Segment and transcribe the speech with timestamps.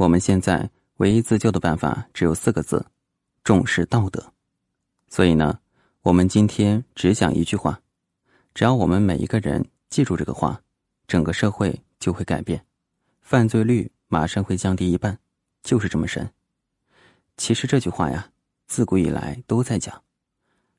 [0.00, 2.86] 我们现在唯一自救的办法只有四个字：
[3.44, 4.32] 重视道德。
[5.08, 5.60] 所以呢，
[6.00, 7.78] 我们今天只讲一句话：
[8.54, 10.58] 只要我们每一个人记住这个话，
[11.06, 12.64] 整个社会就会改变，
[13.20, 15.18] 犯罪率马上会降低一半，
[15.62, 16.32] 就是这么神。
[17.36, 18.30] 其实这句话呀，
[18.68, 20.02] 自古以来都在讲，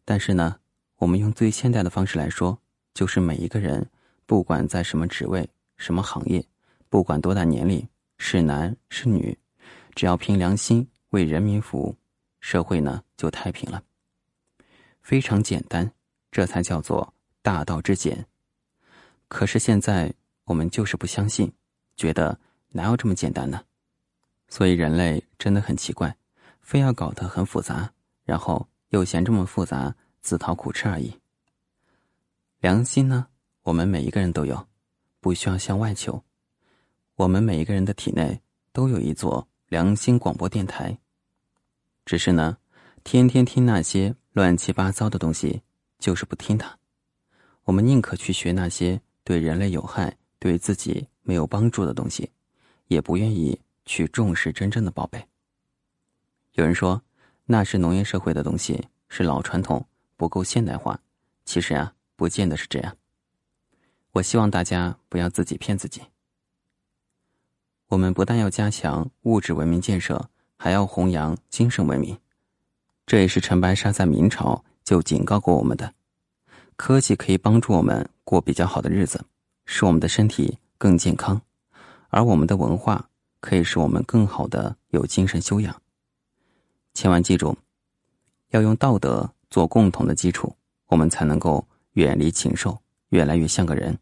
[0.04, 0.56] 但是呢，
[0.98, 2.58] 我们用最现代的方式来说，
[2.96, 3.88] 就是每一个人，
[4.26, 5.48] 不管在什么职位、
[5.78, 6.44] 什么行业，
[6.90, 7.88] 不管多大年龄。
[8.24, 9.36] 是男是女，
[9.96, 11.98] 只要凭良心为人民服务，
[12.40, 13.84] 社会呢就太平了。
[15.02, 15.92] 非常简单，
[16.32, 18.28] 这才叫做大道至简。
[19.28, 21.52] 可是现在我们就是不相信，
[21.98, 22.40] 觉得
[22.70, 23.64] 哪有这么简单呢？
[24.48, 26.16] 所以人类真的很奇怪，
[26.62, 27.92] 非要搞得很复杂，
[28.24, 31.20] 然后又嫌这么复杂，自讨苦吃而已。
[32.60, 33.28] 良心呢，
[33.64, 34.68] 我们每一个人都有，
[35.20, 36.24] 不需要向外求。
[37.22, 38.42] 我们每一个人的体内
[38.74, 40.98] 都有一座良心广播电台，
[42.04, 42.58] 只是呢，
[43.04, 45.62] 天天听那些乱七八糟的东西，
[46.00, 46.76] 就是不听它。
[47.66, 52.28] 我们宁可去学那些对人类有害、对自己没有帮助的东西，
[52.88, 55.24] 也不愿意去重视真正的宝贝。
[56.54, 57.00] 有人说
[57.46, 59.86] 那是农业社会的东西，是老传统，
[60.18, 61.00] 不够现代化。
[61.46, 62.98] 其实啊，不见得是这样。
[64.14, 66.02] 我希望大家不要自己骗自己。
[67.92, 72.18] 我们不但要加强物质文明建设，还要弘扬精神文明。
[73.06, 75.94] 这也是陈白沙在明朝就警告过我们的：
[76.78, 79.22] 科技可以帮助我们过比较好的日子，
[79.66, 81.36] 使我们的身体更健康；
[82.08, 83.10] 而我们的文化
[83.42, 85.76] 可以使我们更好的有精神修养。
[86.94, 87.54] 千万记住，
[88.52, 90.56] 要用道德做共同的基础，
[90.88, 94.00] 我们才能够远离禽兽，越来越像个人。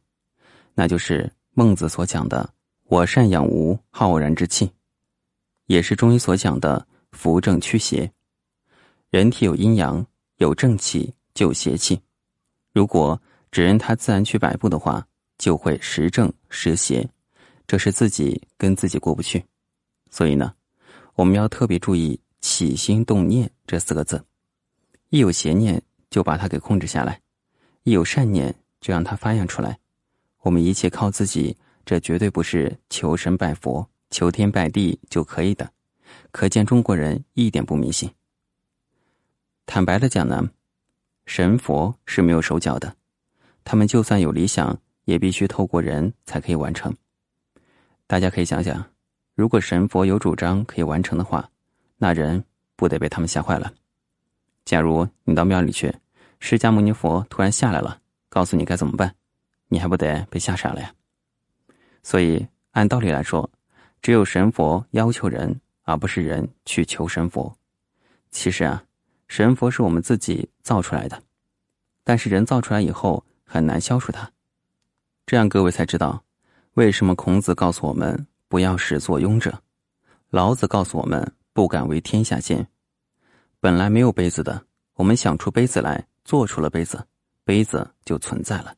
[0.75, 2.47] 那就是孟子所讲的。
[2.89, 4.67] 我善养无浩然之气，
[5.67, 8.11] 也是中医所讲的扶正驱邪。
[9.11, 10.03] 人体有阴阳，
[10.37, 12.01] 有正气就有邪气。
[12.73, 15.05] 如果只任它自然去摆布的话，
[15.37, 17.07] 就会时正时邪，
[17.67, 19.45] 这是自己跟自己过不去。
[20.09, 20.51] 所以呢，
[21.13, 24.25] 我们要特别注意起心动念这四个字。
[25.09, 25.79] 一有邪念，
[26.09, 27.13] 就把它给控制下来；
[27.83, 29.77] 一有善念，就让它发扬出来。
[30.39, 31.55] 我们一切靠自己。
[31.89, 35.67] 这绝对不是求神拜佛、求天拜地就可以的，
[36.29, 38.07] 可见中国人一点不迷信。
[39.65, 40.47] 坦白的讲呢，
[41.25, 42.95] 神佛是没有手脚的，
[43.63, 46.95] 他们就算有理想，也必须透过人才可以完成。
[48.05, 48.85] 大家可以想想，
[49.33, 51.49] 如果神佛有主张可以完成的话，
[51.97, 52.45] 那人
[52.75, 53.73] 不得被他们吓坏了？
[54.63, 55.91] 假如你到庙里去，
[56.39, 57.99] 释迦牟尼佛突然下来了，
[58.29, 59.15] 告诉你该怎么办，
[59.69, 60.93] 你还不得被吓傻了呀？
[62.03, 63.49] 所以，按道理来说，
[64.01, 67.53] 只有神佛要求人，而不是人去求神佛。
[68.31, 68.83] 其实啊，
[69.27, 71.21] 神佛是我们自己造出来的，
[72.03, 74.31] 但是人造出来以后很难消除它。
[75.25, 76.23] 这样各位才知道，
[76.73, 79.61] 为什么孔子告诉我们不要始作俑者，
[80.29, 82.65] 老子告诉我们不敢为天下先。
[83.59, 87.05] 本来没有杯子的，我们想出杯子来，做出了杯子，
[87.43, 88.73] 杯子就存在了。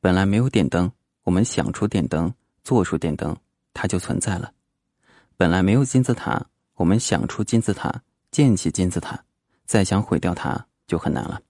[0.00, 0.90] 本来没有电灯，
[1.22, 2.32] 我们想出电灯。
[2.62, 3.36] 做出电灯，
[3.72, 4.52] 它就存在了。
[5.36, 9.24] 本来没有金字塔，我们想出金字塔，建起金字塔，
[9.64, 11.40] 再想毁掉它就很难了。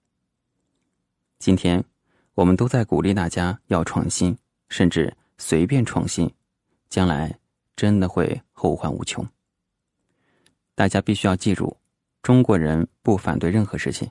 [1.39, 1.83] 今天，
[2.35, 4.37] 我们都在鼓励大家要创新，
[4.69, 6.33] 甚至随便创新，
[6.89, 7.39] 将来
[7.75, 9.27] 真的会后患无穷。
[10.75, 11.77] 大家必须要记住，
[12.23, 14.11] 中国人不反对任何事情，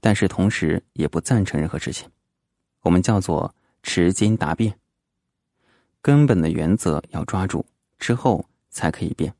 [0.00, 2.08] 但是同时也不赞成任何事情。
[2.82, 4.78] 我们叫做持经达变。
[6.04, 7.64] 根本的原则要抓住，
[7.98, 9.32] 之后才可以变。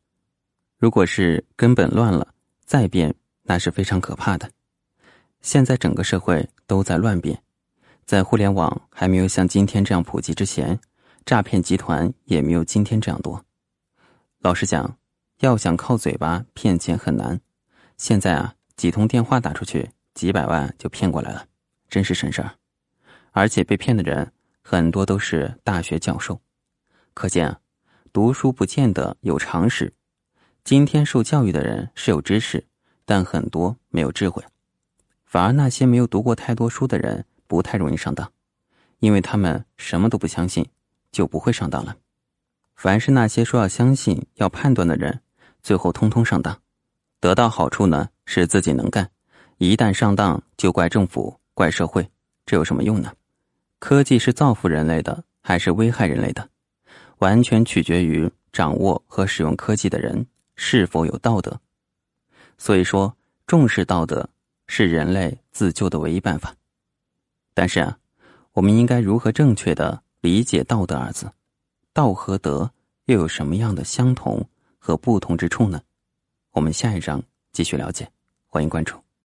[0.79, 2.27] 如果是根本乱了，
[2.65, 4.51] 再变那是非常可怕的。
[5.43, 7.39] 现在整个社会都在乱变，
[8.07, 10.81] 在互联网还没有像今天这样普及之前，
[11.27, 13.45] 诈骗集团也没有今天这样多。
[14.39, 14.97] 老实讲，
[15.41, 17.39] 要想靠嘴巴骗钱很难。
[17.99, 21.47] 现在啊，几通电话打出去，几百万就骗过来了，
[21.91, 22.55] 真是省事儿。
[23.33, 26.41] 而且被骗的人很多都是大学教授。
[27.15, 27.61] 可见啊，
[28.13, 29.93] 读书不见得有常识。
[30.65, 32.67] 今天受教育的人是有知识，
[33.05, 34.45] 但很多没有智慧。
[35.25, 38.31] 反而那些没有读过太多书的人不太容易上当，
[38.99, 40.67] 因为他们什么都不相信，
[41.13, 41.97] 就不会上当了。
[42.75, 45.21] 凡是那些说要相信、要判断的人，
[45.63, 46.61] 最后通通上当。
[47.21, 49.09] 得到好处呢是自己能干，
[49.59, 52.11] 一旦上当就怪政府、怪社会，
[52.45, 53.13] 这有什么用呢？
[53.79, 56.49] 科技是造福人类的，还是危害人类的？
[57.25, 60.27] 完全取决于掌握和使用科技的人
[60.57, 61.59] 是否有道德。
[62.59, 63.17] 所以说，
[63.47, 64.29] 重视道德
[64.67, 66.55] 是人类自救的唯一办法。
[67.55, 67.97] 但是啊，
[68.53, 71.33] 我们应该如何正确的理解“道德”二字？
[71.95, 72.71] 道和德
[73.07, 74.47] 又有什么样的相同
[74.79, 75.81] 和不同之处呢？
[76.51, 77.23] 我们下一章
[77.53, 78.07] 继续了解，
[78.49, 79.04] 欢迎关注。